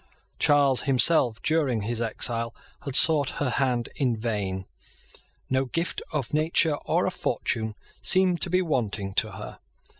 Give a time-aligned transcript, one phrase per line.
[0.39, 2.55] Charles himself, during his exile,
[2.85, 4.65] had sought her hand in vain.
[5.47, 9.59] No gift of nature or of fortune seemed to be wanting to her.